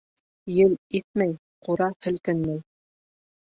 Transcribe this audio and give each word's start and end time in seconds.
Ел 0.53 0.71
иҫмәй, 0.99 1.35
ҡура 1.67 1.91
һелкенмәй 2.07 2.59